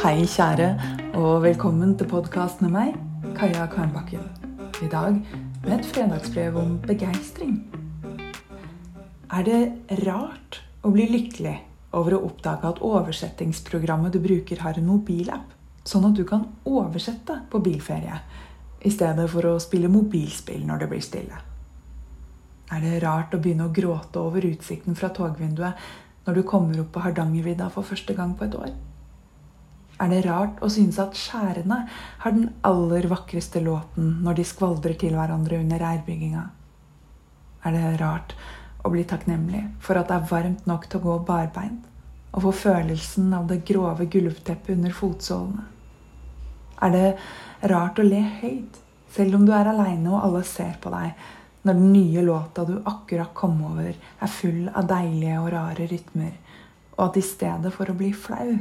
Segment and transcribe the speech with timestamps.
[0.00, 0.66] Hei, kjære,
[1.20, 2.94] og velkommen til podkast med meg,
[3.36, 4.22] Kaja Karnbakken.
[4.80, 5.18] I dag
[5.66, 7.58] med et fredagsbrev om begeistring.
[9.28, 11.52] Er det rart å bli lykkelig
[11.92, 15.52] over å oppdage at oversettingsprogrammet du bruker, har en mobilapp,
[15.84, 18.22] sånn at du kan oversette på bilferie,
[18.80, 21.42] i stedet for å spille mobilspill når det blir stille?
[22.72, 25.92] Er det rart å begynne å gråte over utsikten fra togvinduet
[26.24, 28.72] når du kommer opp på Hardangervidda for første gang på et år?
[30.00, 31.82] Er det rart å synes at skjærene
[32.22, 36.46] har den aller vakreste låten når de skvaldrer til hverandre under reirbygginga?
[37.68, 38.32] Er det rart
[38.80, 41.84] å bli takknemlig for at det er varmt nok til å gå barbeint,
[42.32, 45.66] og få følelsen av det grove gulvteppet under fotsålene?
[46.80, 47.08] Er det
[47.68, 48.80] rart å le høyt,
[49.12, 51.12] selv om du er aleine og alle ser på deg,
[51.68, 56.38] når den nye låta du akkurat kom over, er full av deilige og rare rytmer,
[56.96, 58.54] og at i stedet for å bli flau,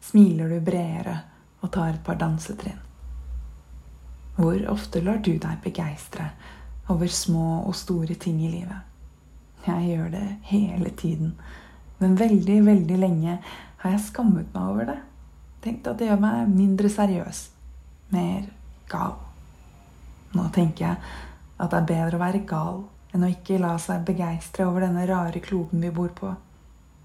[0.00, 1.16] smiler du bredere
[1.60, 2.78] og tar et par dansetrinn.
[4.40, 6.30] Hvor ofte lar du deg begeistre
[6.90, 8.86] over små og store ting i livet?
[9.66, 11.34] Jeg gjør det hele tiden,
[11.98, 13.34] men veldig, veldig lenge
[13.82, 15.00] har jeg skammet meg over det.
[15.60, 17.42] Tenkt at det gjør meg mindre seriøs,
[18.14, 18.46] mer
[18.88, 19.18] gal.
[20.32, 20.96] Nå tenker jeg
[21.60, 22.80] at det er bedre å være gal
[23.12, 26.32] enn å ikke la seg begeistre over denne rare kloden vi bor på.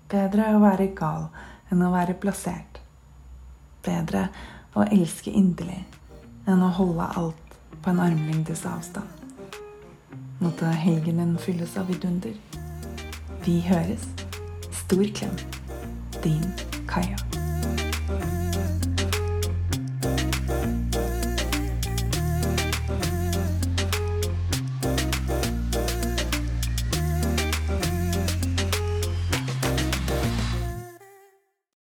[0.07, 1.27] Bedre å være gal
[1.73, 2.84] enn å være plassert
[3.85, 4.27] bedre
[4.75, 5.83] å elske inderlig
[6.49, 9.07] enn å holde alt på en armlengdes avstand.
[10.43, 12.35] Måtte helgen din fylles av vidunder.
[13.45, 14.07] Vi høres.
[14.85, 15.37] Stor klem.
[16.23, 16.51] Din
[16.89, 17.15] Kaja.